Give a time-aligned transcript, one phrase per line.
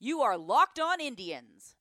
[0.00, 1.74] You are Locked On Indians,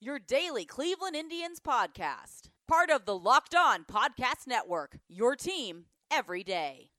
[0.00, 2.42] your daily Cleveland Indians podcast.
[2.68, 6.90] Part of the Locked On Podcast Network, your team every day.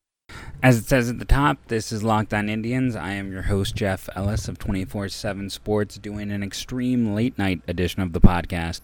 [0.62, 2.98] As it says at the top, this is Locked On Indians.
[2.98, 7.62] I am your host, Jeff Ellis of 24 7 Sports, doing an extreme late night
[7.66, 8.82] edition of the podcast.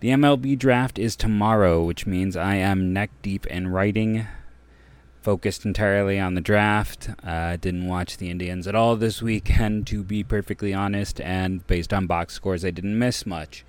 [0.00, 4.26] The MLB draft is tomorrow, which means I am neck deep in writing
[5.24, 7.08] focused entirely on the draft.
[7.26, 11.94] Uh, didn't watch the Indians at all this weekend, to be perfectly honest, and based
[11.94, 13.64] on box scores, I didn't miss much.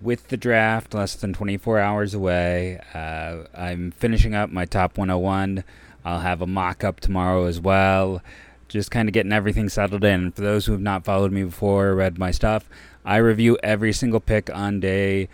[0.00, 5.62] With the draft less than 24 hours away, uh, I'm finishing up my top 101.
[6.04, 8.22] I'll have a mock up tomorrow as well.
[8.68, 10.32] Just kind of getting everything settled in.
[10.32, 12.68] For those who have not followed me before or read my stuff,
[13.04, 15.28] I review every single pick on day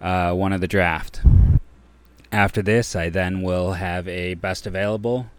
[0.00, 1.20] uh, one of the draft.
[2.34, 5.30] After this, I then will have a best available,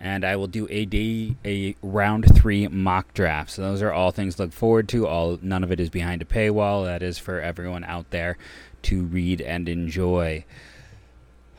[0.00, 3.50] and I will do a day a round three mock draft.
[3.50, 5.06] So those are all things to look forward to.
[5.06, 6.86] All none of it is behind a paywall.
[6.86, 8.38] That is for everyone out there
[8.84, 10.46] to read and enjoy.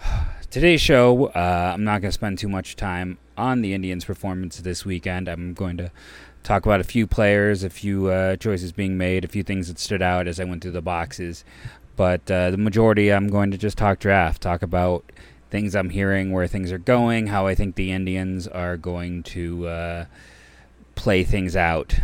[0.50, 4.58] Today's show, uh, I'm not going to spend too much time on the Indians' performance
[4.58, 5.28] this weekend.
[5.28, 5.92] I'm going to
[6.42, 9.78] talk about a few players, a few uh, choices being made, a few things that
[9.78, 11.46] stood out as I went through the boxes.
[11.96, 15.04] But uh, the majority, I'm going to just talk draft, talk about
[15.50, 19.68] things I'm hearing, where things are going, how I think the Indians are going to
[19.68, 20.06] uh,
[20.96, 21.96] play things out.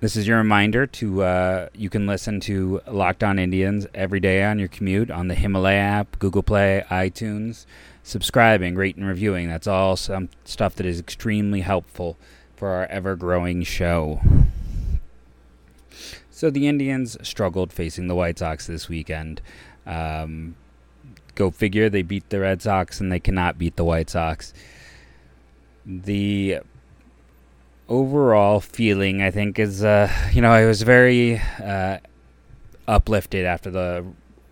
[0.00, 4.44] This is your reminder to uh, you can listen to Locked On Indians every day
[4.44, 7.64] on your commute on the Himalaya app, Google Play, iTunes.
[8.02, 9.48] Subscribing, rating, reviewing.
[9.48, 12.18] That's all some stuff that is extremely helpful
[12.54, 14.20] for our ever growing show.
[16.44, 19.40] So the Indians struggled facing the White Sox this weekend.
[19.86, 20.56] Um,
[21.34, 24.52] go figure, they beat the Red Sox and they cannot beat the White Sox.
[25.86, 26.58] The
[27.88, 32.00] overall feeling, I think, is uh, you know I was very uh,
[32.86, 34.04] uplifted after the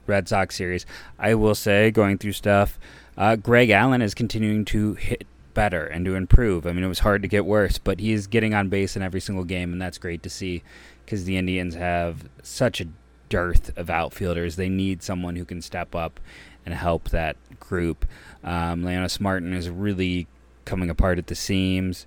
[0.06, 0.86] Red Sox series.
[1.18, 2.78] I will say, going through stuff,
[3.18, 6.66] uh, Greg Allen is continuing to hit better and to improve.
[6.66, 9.20] I mean, it was hard to get worse, but he's getting on base in every
[9.20, 10.62] single game, and that's great to see
[11.04, 12.86] because the Indians have such a
[13.28, 14.56] dearth of outfielders.
[14.56, 16.20] They need someone who can step up
[16.64, 18.06] and help that group.
[18.44, 20.26] Um, Leonys Martin is really
[20.64, 22.06] coming apart at the seams.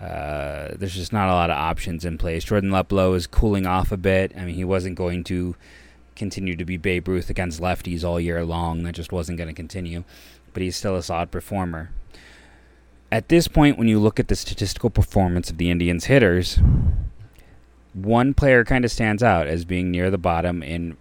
[0.00, 2.44] Uh, there's just not a lot of options in place.
[2.44, 4.32] Jordan Luplow is cooling off a bit.
[4.36, 5.54] I mean, he wasn't going to
[6.16, 8.82] continue to be Babe Ruth against lefties all year long.
[8.82, 10.04] That just wasn't going to continue.
[10.54, 11.90] But he's still a solid performer.
[13.12, 16.58] At this point, when you look at the statistical performance of the Indians' hitters,
[17.92, 20.96] one player kind of stands out as being near the bottom in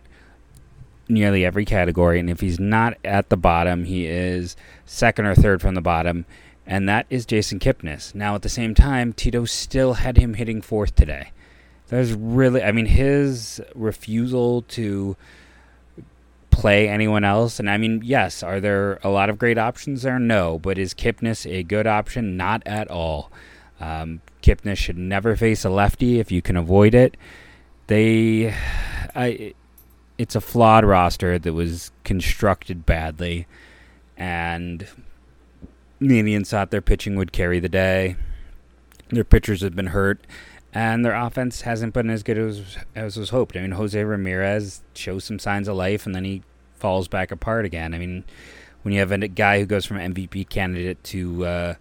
[1.07, 2.19] nearly every category.
[2.19, 4.55] And if he's not at the bottom, he is
[4.85, 6.25] second or third from the bottom
[6.69, 8.13] and that is Jason Kipnis.
[8.13, 11.31] Now, at the same time, Tito still had him hitting fourth today.
[11.87, 15.17] There's really, I mean, his refusal to
[16.51, 20.19] play anyone else, and I mean, yes, are there a lot of great options there?
[20.19, 22.37] No, but is Kipnis a good option?
[22.37, 23.31] Not at all.
[23.79, 27.17] Um, Kipnis should never face a lefty if you can avoid it.
[27.87, 28.53] They,
[29.15, 29.53] I,
[30.17, 33.47] it's a flawed roster that was constructed badly,
[34.17, 34.87] and
[35.99, 38.15] the Indians thought their pitching would carry the day.
[39.09, 40.19] Their pitchers have been hurt,
[40.73, 43.57] and their offense hasn't been as good as as was hoped.
[43.57, 46.43] I mean, Jose Ramirez shows some signs of life, and then he
[46.75, 47.93] falls back apart again.
[47.93, 48.23] I mean,
[48.83, 51.73] when you have a guy who goes from MVP candidate to uh,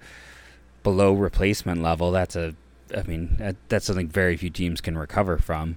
[0.83, 2.55] below replacement level, that's a,
[2.97, 5.77] I mean, that's something very few teams can recover from.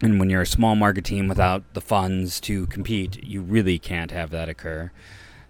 [0.00, 4.10] And when you're a small market team without the funds to compete, you really can't
[4.10, 4.90] have that occur.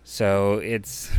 [0.05, 1.11] So it's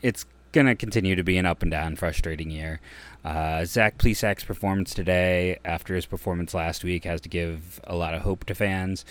[0.00, 2.80] it's going to continue to be an up and down, frustrating year.
[3.24, 8.14] Uh, Zach Plesac's performance today, after his performance last week, has to give a lot
[8.14, 9.04] of hope to fans.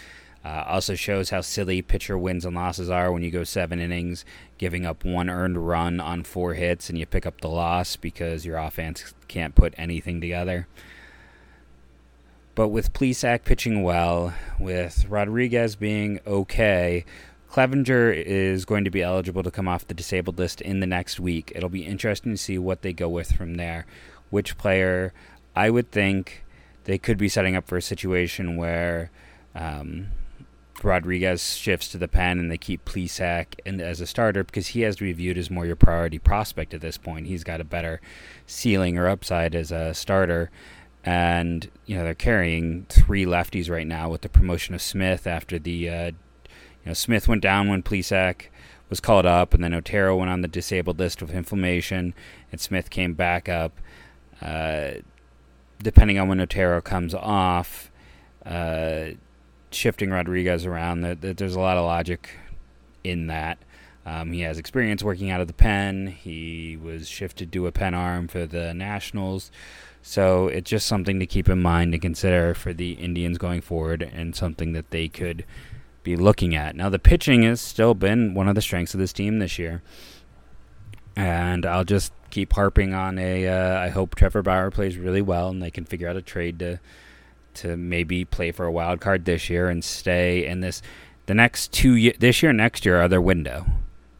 [0.46, 4.24] Uh, also shows how silly pitcher wins and losses are when you go seven innings,
[4.60, 8.46] giving up one earned run on four hits, and you pick up the loss because
[8.46, 10.68] your offense can't put anything together.
[12.53, 17.06] But with Plesac pitching well, with Rodriguez being okay,
[17.52, 21.20] Clevinger is going to be eligible to come off the disabled list in the next
[21.20, 21.53] week.
[21.56, 23.88] It'll be interesting to see what they go with from there.
[24.30, 25.12] Which player,
[25.56, 26.46] I would think
[26.84, 29.09] they could be setting up for a situation where
[29.56, 30.12] um,
[30.84, 34.82] Rodriguez shifts to the pen and they keep Plesac and as a starter because he
[34.82, 37.28] has to be viewed as more your priority prospect at this point.
[37.28, 38.02] He's got a better
[38.46, 40.52] ceiling or upside as a starter.
[41.04, 45.60] And, you know, they're carrying three lefties right now with the promotion of Smith after
[45.60, 46.12] the uh,
[46.86, 48.48] you know, Smith went down when Plesac
[48.90, 52.14] was called up, and then Otero went on the disabled list with inflammation,
[52.52, 53.74] and Smith came back up.
[54.40, 54.92] Uh,
[55.82, 57.92] depending on when Otero comes off,
[58.46, 59.10] uh,
[59.76, 62.30] shifting Rodriguez around, that there's a lot of logic
[63.04, 63.58] in that.
[64.06, 66.08] Um, he has experience working out of the pen.
[66.08, 69.52] He was shifted to a pen arm for the Nationals.
[70.04, 74.04] So it's just something to keep in mind and consider for the Indians going forward
[74.04, 75.44] and something that they could
[76.04, 76.76] be looking at.
[76.76, 79.82] Now, the pitching has still been one of the strengths of this team this year.
[81.16, 83.48] And I'll just keep harping on a.
[83.48, 86.60] Uh, I hope Trevor Bauer plays really well and they can figure out a trade
[86.60, 86.80] to
[87.55, 90.81] to maybe play for a wild card this year and stay in this.
[91.25, 93.66] The next two year, this year, next year are their window.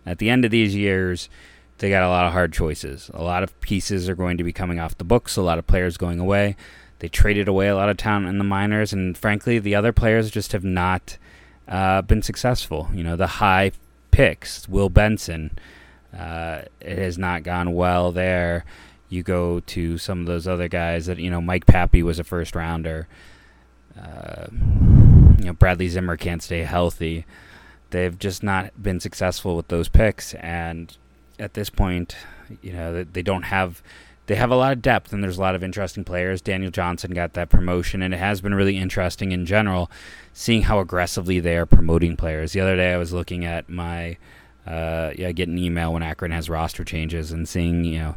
[0.06, 1.30] At the end of these years,
[1.78, 3.12] they got a lot of hard choices.
[3.14, 5.36] A lot of pieces are going to be coming off the books.
[5.36, 6.56] A lot of players going away.
[7.00, 10.32] They traded away a lot of talent in the minors, and frankly, the other players
[10.32, 11.18] just have not
[11.68, 12.90] uh, been successful.
[12.94, 13.72] You know, the high
[14.12, 15.60] picks, Will Benson,
[16.18, 18.64] uh, it has not gone well there.
[19.16, 22.24] You go to some of those other guys that you know, Mike Papi was a
[22.24, 23.08] first rounder.
[24.00, 24.48] Uh,
[25.40, 27.26] you know, Bradley Zimmer can't stay healthy.
[27.92, 30.96] They've just not been successful with those picks, and
[31.40, 32.16] at this point,
[32.62, 33.82] you know, they don't have
[34.28, 36.42] they have a lot of depth and there's a lot of interesting players.
[36.42, 39.92] Daniel Johnson got that promotion, and it has been really interesting in general
[40.34, 42.52] seeing how aggressively they are promoting players.
[42.52, 44.18] The other day, I was looking at my
[44.66, 48.16] uh, yeah, get an email when Akron has roster changes and seeing you know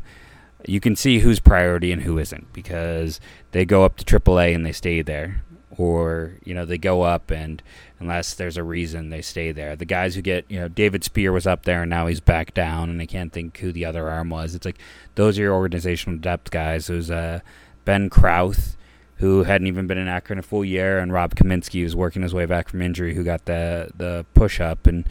[0.66, 3.20] you can see who's priority and who isn't because
[3.52, 5.44] they go up to AAA and they stay there,
[5.76, 7.62] or you know they go up and
[8.00, 9.76] unless there's a reason they stay there.
[9.76, 12.54] The guys who get, you know, David Speer was up there and now he's back
[12.54, 14.54] down, and I can't think who the other arm was.
[14.54, 14.78] It's like
[15.14, 16.88] those are your organizational depth guys.
[16.88, 17.40] Who's uh,
[17.84, 18.76] Ben Krauth,
[19.16, 22.34] who hadn't even been in Akron a full year, and Rob Kaminsky, who's working his
[22.34, 25.08] way back from injury, who got the the push up, and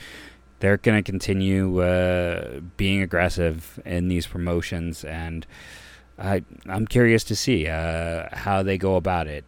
[0.60, 5.46] they're going to continue uh, being aggressive in these promotions, and
[6.18, 9.46] I I'm curious to see uh, how they go about it.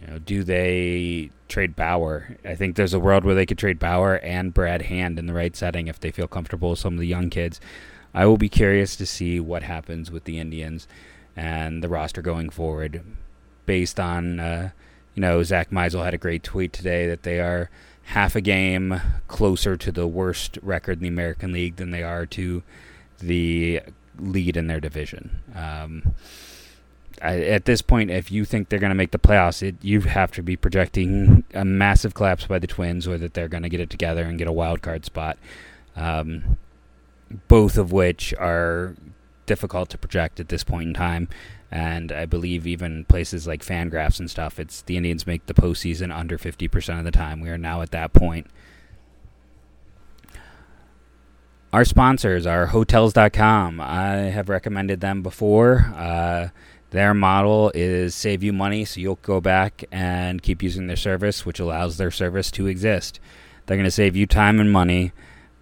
[0.00, 2.36] You know, do they trade Bauer?
[2.44, 5.32] I think there's a world where they could trade Bauer and Brad Hand in the
[5.32, 7.60] right setting if they feel comfortable with some of the young kids.
[8.14, 10.86] I will be curious to see what happens with the Indians
[11.34, 13.02] and the roster going forward,
[13.64, 14.70] based on uh,
[15.14, 17.70] you know Zach Meisel had a great tweet today that they are
[18.04, 22.26] half a game closer to the worst record in the American League than they are
[22.26, 22.62] to
[23.18, 23.80] the
[24.18, 25.40] lead in their division.
[25.54, 26.14] Um,
[27.20, 30.00] I, at this point, if you think they're going to make the playoffs, it, you
[30.00, 33.68] have to be projecting a massive collapse by the Twins, or that they're going to
[33.68, 35.38] get it together and get a wild card spot.
[35.94, 36.58] Um,
[37.48, 38.96] both of which are
[39.46, 41.28] difficult to project at this point in time.
[41.72, 46.14] And I believe even places like Fangraphs and stuff, it's the Indians make the postseason
[46.14, 47.40] under 50% of the time.
[47.40, 48.46] We are now at that point.
[51.72, 53.80] Our sponsors are Hotels.com.
[53.80, 55.90] I have recommended them before.
[55.96, 56.48] Uh,
[56.90, 61.46] their model is save you money, so you'll go back and keep using their service,
[61.46, 63.18] which allows their service to exist.
[63.64, 65.12] They're going to save you time and money,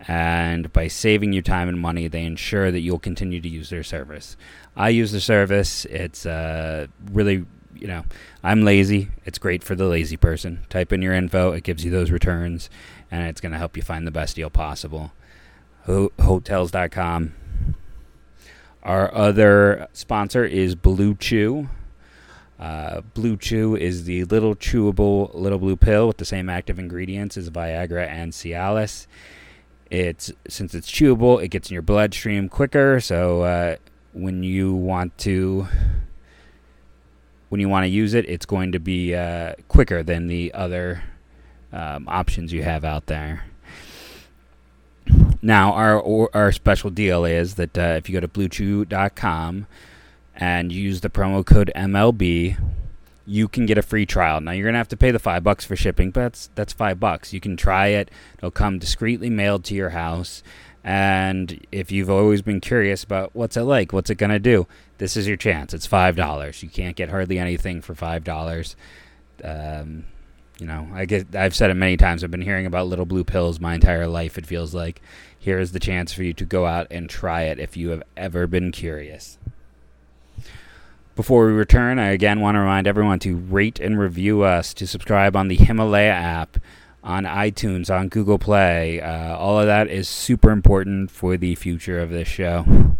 [0.08, 3.82] and by saving you time and money, they ensure that you'll continue to use their
[3.82, 4.36] service.
[4.76, 5.84] I use the service.
[5.86, 7.44] It's uh, really,
[7.74, 8.04] you know,
[8.42, 9.10] I'm lazy.
[9.24, 10.64] It's great for the lazy person.
[10.68, 12.70] Type in your info, it gives you those returns,
[13.10, 15.12] and it's going to help you find the best deal possible.
[15.84, 17.34] Ho- hotels.com
[18.82, 21.68] our other sponsor is Blue Chew.
[22.58, 27.36] Uh, blue Chew is the little chewable little blue pill with the same active ingredients
[27.36, 29.06] as Viagra and Cialis.
[29.90, 33.00] It's since it's chewable, it gets in your bloodstream quicker.
[33.00, 33.76] So uh,
[34.12, 35.66] when you want to
[37.48, 41.02] when you want to use it, it's going to be uh, quicker than the other
[41.72, 43.44] um, options you have out there.
[45.42, 49.66] Now, our our special deal is that uh, if you go to bluechew.com
[50.36, 52.56] and use the promo code MLB,
[53.26, 54.40] you can get a free trial.
[54.40, 56.98] Now, you're gonna have to pay the five bucks for shipping, but that's that's five
[56.98, 57.32] bucks.
[57.32, 60.42] You can try it; it'll come discreetly mailed to your house.
[60.82, 64.66] And if you've always been curious about what's it like, what's it gonna do,
[64.98, 65.74] this is your chance.
[65.74, 66.62] It's five dollars.
[66.62, 68.76] You can't get hardly anything for five dollars.
[69.44, 70.04] Um,
[70.58, 72.22] you know, I get I've said it many times.
[72.22, 74.38] I've been hearing about little blue pills my entire life.
[74.38, 75.00] It feels like
[75.38, 78.02] here is the chance for you to go out and try it if you have
[78.16, 79.38] ever been curious.
[81.16, 84.86] Before we return, I again want to remind everyone to rate and review us, to
[84.86, 86.58] subscribe on the Himalaya app,
[87.02, 89.00] on iTunes, on Google Play.
[89.00, 92.96] Uh, all of that is super important for the future of this show.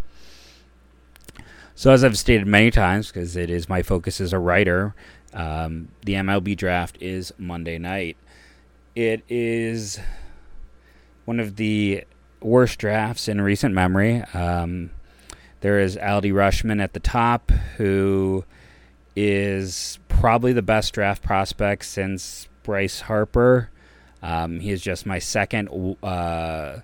[1.73, 4.93] So, as I've stated many times, because it is my focus as a writer,
[5.33, 8.17] um, the MLB draft is Monday night.
[8.93, 9.99] It is
[11.25, 12.03] one of the
[12.41, 14.21] worst drafts in recent memory.
[14.33, 14.91] Um,
[15.61, 18.45] there is Adley Rutschman at the top, who
[19.15, 23.69] is probably the best draft prospect since Bryce Harper.
[24.21, 25.69] Um, he is just my second,
[26.03, 26.77] uh,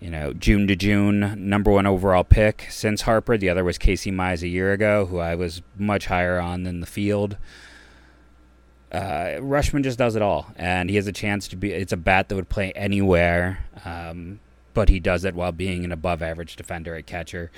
[0.00, 3.36] you know, June to June number one overall pick since Harper.
[3.36, 6.80] The other was Casey Mize a year ago, who I was much higher on than
[6.80, 7.36] the field.
[8.90, 11.72] Uh, Rutschman just does it all, and he has a chance to be.
[11.72, 14.40] It's a bat that would play anywhere, um,
[14.80, 17.50] but he does it while being an above-average defender at catcher.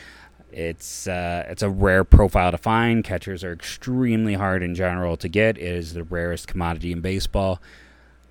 [0.51, 3.05] It's uh, it's a rare profile to find.
[3.05, 5.57] Catchers are extremely hard in general to get.
[5.57, 7.63] It is the rarest commodity in baseball.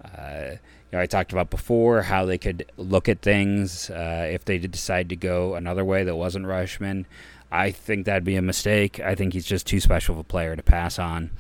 [0.04, 0.58] Uh, you
[0.92, 4.72] know, I talked about before how they could look at things uh, if they did
[4.72, 7.06] decide to go another way that wasn't Rutschman.
[7.50, 9.00] I think that'd be a mistake.
[9.00, 11.32] I think he's just too special of a player to pass on.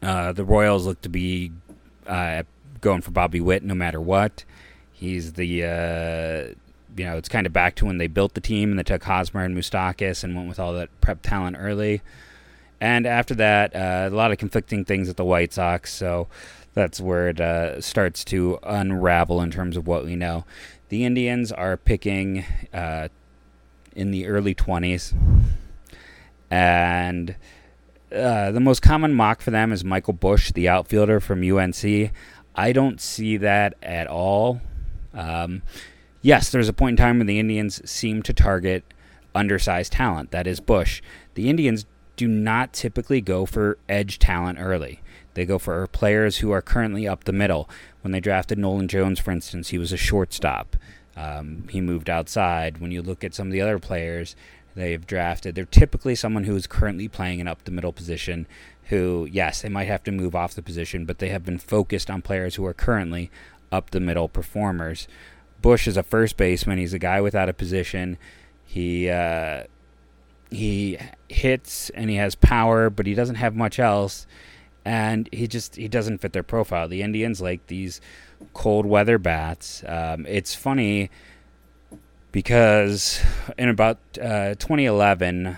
[0.00, 1.50] Uh, the Royals look to be
[2.06, 2.44] uh,
[2.80, 4.44] going for Bobby Witt no matter what.
[5.00, 6.54] He's the uh,
[6.94, 9.02] you know, it's kind of back to when they built the team and they took
[9.02, 12.02] Hosmer and Moustakas and went with all that prep talent early.
[12.82, 15.92] And after that, uh, a lot of conflicting things at the White Sox.
[15.92, 16.28] So
[16.74, 20.44] that's where it uh, starts to unravel in terms of what we know.
[20.90, 23.08] The Indians are picking uh,
[23.96, 25.14] in the early 20s.
[26.50, 27.36] And
[28.14, 32.10] uh, the most common mock for them is Michael Busch, the outfielder from UNC.
[32.54, 34.60] I don't see that at all.
[35.14, 35.62] Um,
[36.22, 38.84] yes, there's a point in time when the Indians seem to target
[39.34, 40.30] undersized talent.
[40.30, 41.02] That is Busch.
[41.34, 41.86] The Indians
[42.16, 45.00] do not typically go for edge talent early.
[45.34, 47.68] They go for players who are currently up the middle.
[48.02, 50.76] When they drafted Nolan Jones, for instance, he was a shortstop.
[51.16, 52.78] Um, he moved outside.
[52.78, 54.36] When you look at some of the other players
[54.74, 58.46] they've drafted, they're typically someone who is currently playing an up the middle position.
[58.84, 62.10] Who, yes, they might have to move off the position, but they have been focused
[62.10, 63.30] on players who are currently
[63.72, 65.08] up the middle performers.
[65.62, 66.78] Busch is a first baseman.
[66.78, 68.18] He's a guy without a position.
[68.64, 69.64] He uh,
[70.50, 70.98] he
[71.28, 74.26] hits and he has power, but he doesn't have much else.
[74.84, 76.88] And he just he doesn't fit their profile.
[76.88, 78.00] The Indians like these
[78.54, 79.84] cold weather bats.
[79.86, 81.10] Um, it's funny
[82.32, 83.20] because
[83.58, 85.56] in about uh, 2011,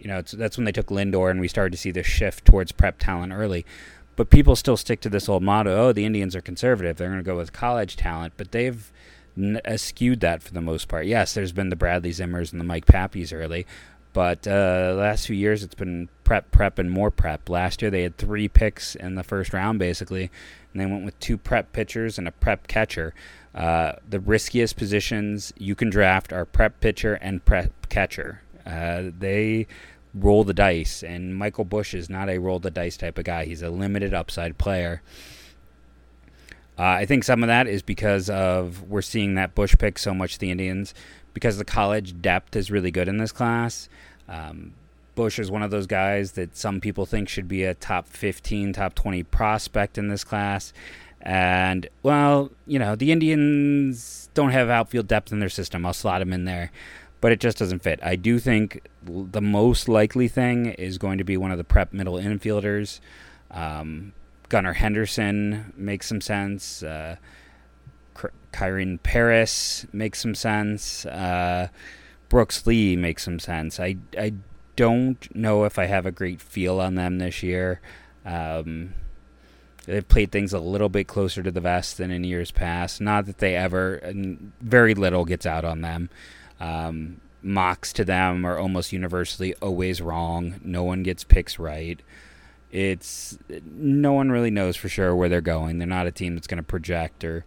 [0.00, 2.72] you know, that's when they took Lindor, and we started to see this shift towards
[2.72, 3.64] prep talent early.
[4.16, 7.20] But people still stick to this old motto: "Oh, the Indians are conservative; they're going
[7.20, 8.90] to go with college talent." But they've
[9.76, 11.06] skewed that for the most part.
[11.06, 13.66] Yes, there's been the Bradley Zimmers and the Mike Papis early,
[14.14, 17.50] but uh, the last few years it's been prep, prep, and more prep.
[17.50, 20.30] Last year they had three picks in the first round basically,
[20.72, 23.12] and they went with two prep pitchers and a prep catcher.
[23.54, 28.40] Uh, the riskiest positions you can draft are prep pitcher and prep catcher.
[28.66, 29.66] Uh, they
[30.18, 33.44] roll the dice, and Michael Busch is not a roll the dice type of guy.
[33.44, 35.02] He's a limited upside player.
[36.78, 40.12] Uh, I think some of that is because of we're seeing that Busch pick so
[40.12, 40.94] much the Indians
[41.32, 43.88] because the college depth is really good in this class.
[44.28, 44.74] Um,
[45.14, 48.74] Busch is one of those guys that some people think should be a top 15,
[48.74, 50.72] top 20 prospect in this class.
[51.22, 55.84] And, well, you know, the Indians don't have outfield depth in their system.
[55.86, 56.70] I'll slot him in there.
[57.26, 57.98] But it just doesn't fit.
[58.04, 61.92] I do think the most likely thing is going to be one of the prep
[61.92, 63.00] middle infielders.
[63.50, 64.12] Um,
[64.48, 66.84] Gunnar Henderson makes some sense.
[66.84, 67.16] Uh,
[68.52, 71.04] Kyren Paris makes some sense.
[71.04, 71.66] Uh,
[72.28, 73.80] Brooks Lee makes some sense.
[73.80, 74.34] I, I
[74.76, 77.80] don't know if I have a great feel on them this year.
[78.24, 78.94] Um,
[79.84, 83.00] they've played things a little bit closer to the vest than in years past.
[83.00, 84.00] Not that they ever,
[84.60, 86.08] very little gets out on them.
[86.60, 90.60] Um, mocks to them are almost universally always wrong.
[90.64, 92.00] No one gets picks right
[92.76, 95.78] it's no one really knows for sure where they're going.
[95.78, 97.44] They're not a team that's going to project or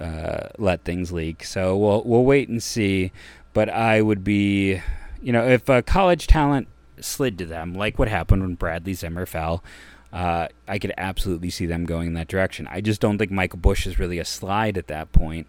[0.00, 1.44] uh, let things leak.
[1.44, 3.12] So we'll we'll wait and see.
[3.52, 4.82] But I would be,
[5.22, 6.68] you know, if a college talent
[7.00, 9.64] slid to them, like what happened when Bradley Zimmer fell,
[10.12, 12.68] uh, I could absolutely see them going in that direction.
[12.70, 15.46] I just don't think Michael Busch is really a slide at that point.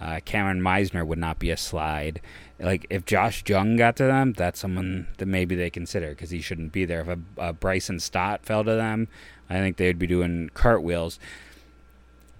[0.00, 2.20] Uh, Cameron Misner would not be a slide.
[2.58, 6.40] Like if Josh Jung got to them, that's someone that maybe they consider because he
[6.40, 7.00] shouldn't be there.
[7.00, 9.08] If a, a, Bryson Stott fell to them,
[9.48, 11.18] I think they'd be doing cartwheels.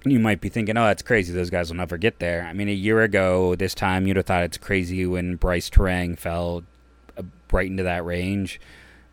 [0.04, 1.32] You might be thinking, "Oh, that's crazy.
[1.32, 4.26] Those guys will never get there." I mean, a year ago this time, you'd have
[4.26, 6.62] thought it's crazy when Brice Turang fell
[7.16, 8.60] uh, right into that range.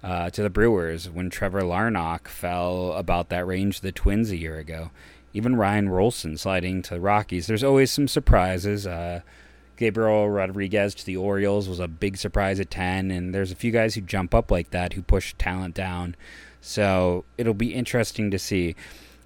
[0.04, 4.36] Uh, to the Brewers when Trevor Larnach fell about that range to the Twins a
[4.36, 4.92] year ago
[5.34, 7.48] even Ryan Rolison sliding to the Rockies.
[7.48, 8.86] There's always some surprises.
[8.86, 9.22] Uh,
[9.78, 13.72] Gabriel Rodriguez to the Orioles was a big surprise at 10, and there's a few
[13.72, 16.16] guys who jump up like that who push talent down.
[16.62, 18.76] So it'll be interesting to see.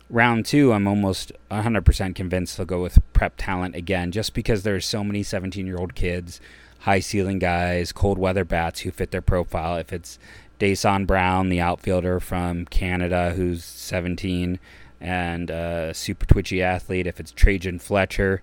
[0.10, 4.86] round two, I'm almost 100% convinced they'll go with prep talent again, just because there's
[4.86, 6.40] so many 17 year old kids,
[6.80, 9.76] high ceiling guys, cold weather bats who fit their profile.
[9.76, 10.18] If it's
[10.60, 14.60] Dasan Brown, the outfielder from Canada, who's 17
[15.00, 17.08] and a super twitchy athlete.
[17.08, 18.42] If it's Trajan Fletcher,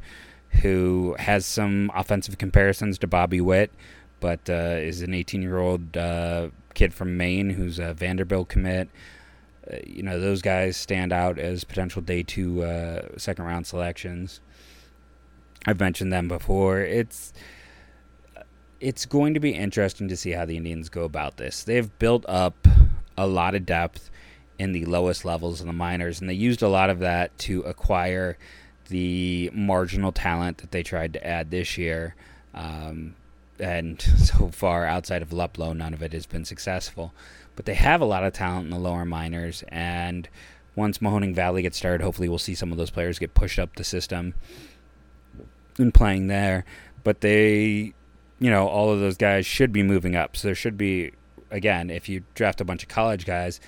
[0.63, 3.73] who has some offensive comparisons to Bobby Witt,
[4.21, 8.89] but uh, is an 18 year old uh, kid from Maine who's a Vanderbilt commit.
[9.71, 14.41] Uh, you know, those guys stand out as potential day two uh, second round selections.
[15.67, 16.81] I've mentioned them before.
[16.81, 17.33] It's
[18.81, 21.65] it's going to be interesting to see how the Indians go about this.
[21.65, 22.69] They've built up
[23.17, 24.11] a lot of depth
[24.59, 27.61] in the lowest levels of the minors, and they used a lot of that to
[27.63, 28.39] acquire
[28.89, 32.15] the marginal talent that they tried to add this year.
[32.55, 33.15] Um,
[33.59, 37.13] and so far, outside of Luplow, none of it has been successful.
[37.57, 40.29] But they have a lot of talent in the lower minors, and
[40.77, 43.77] once Mahoning Valley gets started, hopefully we'll see some of those players get pushed up
[43.77, 44.35] the system
[45.79, 46.65] and playing there.
[47.05, 47.95] But they,
[48.41, 50.37] you know, all of those guys should be moving up.
[50.37, 51.13] So there should be,
[51.51, 53.61] again, if you draft a bunch of college guys,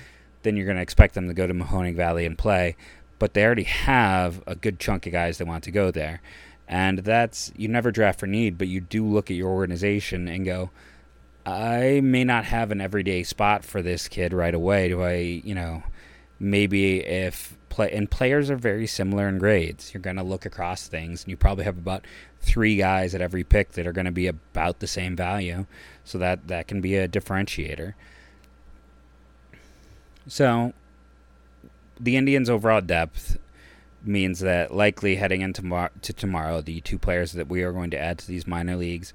[0.47, 2.77] then you're going to expect them to go to Mahoning Valley and play.
[3.19, 6.21] But they already have a good chunk of guys that want to go there.
[6.69, 10.45] And that's, you never draft for need, but you do look at your organization and
[10.45, 10.71] go,
[11.45, 14.89] I may not have an everyday spot for this kid right away.
[14.89, 15.83] Do I, you know,
[16.41, 20.89] maybe if play and players are very similar in grades, you're going to look across
[20.89, 22.05] things and you probably have about
[22.41, 25.67] three guys at every pick that are going to be about the same value.
[26.05, 27.95] So that that can be a differentiator.
[30.27, 30.73] So
[32.01, 33.39] the Indians' overall depth
[34.03, 37.91] means that likely heading into tomorrow, to tomorrow, the two players that we are going
[37.91, 39.13] to add to these minor leagues,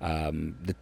[0.00, 0.74] um, the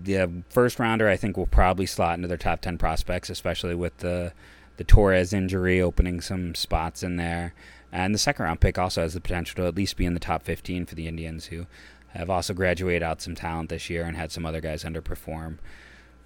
[0.00, 3.96] the first rounder I think will probably slot into their top ten prospects, especially with
[3.98, 4.32] the
[4.76, 7.52] the Torres injury opening some spots in there.
[7.90, 10.20] And the second round pick also has the potential to at least be in the
[10.20, 11.66] top 15 for the Indians, who
[12.08, 15.58] have also graduated out some talent this year and had some other guys underperform.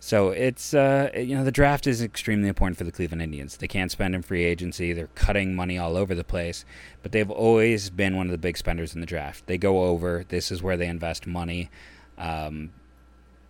[0.04, 3.58] So it's uh, you know the draft is extremely important for the Cleveland Indians.
[3.58, 4.92] They can't spend in free agency.
[4.92, 6.64] They're cutting money all over the place,
[7.04, 9.46] but they've always been one of the big spenders in the draft.
[9.46, 10.24] They go over.
[10.28, 11.70] This is where they invest money.
[12.18, 12.72] Um,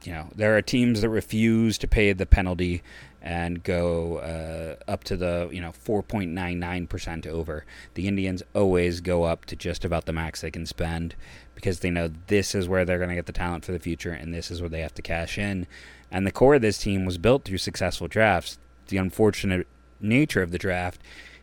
[0.04, 2.82] you know, there are teams that refuse to pay the penalty
[3.22, 7.64] and go uh, up to the you know 4.99% over.
[7.94, 11.14] The Indians always go up to just about the max they can spend
[11.54, 14.12] because they know this is where they're going to get the talent for the future
[14.12, 15.66] and this is where they have to cash in.
[16.12, 18.58] And the core of this team was built through successful drafts.
[18.88, 19.66] The unfortunate
[19.98, 21.00] nature of the draft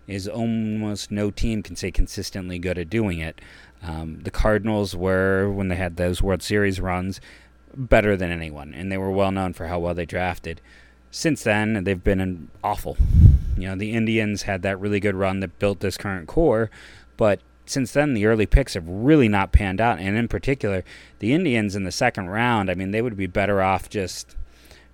[0.08, 3.41] is almost no team can say consistently good at doing it.
[3.82, 7.19] Um, the Cardinals were, when they had those World Series runs,
[7.75, 10.62] better than anyone, and they were well known for how well they drafted.
[11.12, 12.97] Since then, they've been awful.
[13.58, 16.69] You know, the Indians had that really good run that built this current core,
[17.17, 19.99] but since then, the early picks have really not panned out.
[19.99, 20.84] And in particular,
[21.19, 24.36] the Indians in the second round, I mean, they would be better off just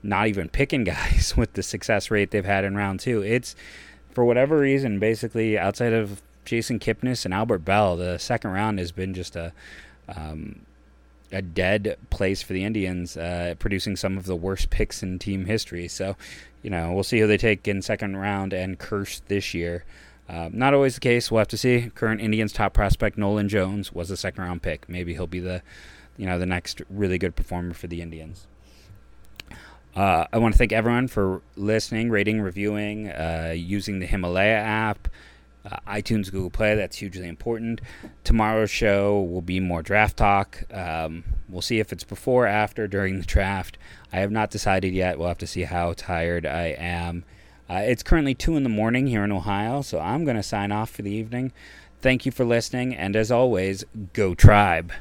[0.06, 3.22] not even picking guys with the success rate they've had in round two.
[3.22, 3.56] It's,
[4.12, 8.92] for whatever reason, basically outside of Jason Kipnis and Albert Belle, the second round has
[8.92, 9.52] been just a.
[10.08, 10.62] Um,
[11.32, 15.46] a dead place for the Indians, uh, producing some of the worst picks in team
[15.46, 15.88] history.
[15.88, 16.16] So,
[16.62, 19.84] you know, we'll see who they take in second round and curse this year.
[20.28, 21.30] Uh, not always the case.
[21.30, 21.92] We'll have to see.
[21.94, 24.88] Current Indians top prospect Nolan Jones was a second round pick.
[24.90, 25.62] Maybe he'll be the,
[26.18, 28.48] you know, the next really good performer for the Indians.
[29.96, 35.08] Uh, I want to thank everyone for listening, rating, reviewing, uh, using the Himalaya app
[35.66, 36.76] uh, iTunes, Google Play.
[36.76, 37.82] That's hugely important.
[38.24, 40.64] Tomorrow's show will be more draft talk.
[40.72, 43.78] Um, we'll see if it's before, after, during the draft.
[44.14, 45.18] I have not decided yet.
[45.18, 47.24] We'll have to see how tired I am.
[47.70, 50.72] Uh, it's currently 2 in the morning here in Ohio, so I'm going to sign
[50.72, 51.52] off for the evening.
[52.02, 54.92] Thank you for listening, and as always, go tribe.